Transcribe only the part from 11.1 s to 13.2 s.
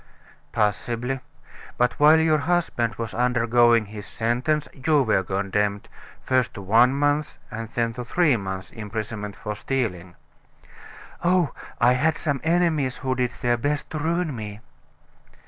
"Oh, I had some enemies who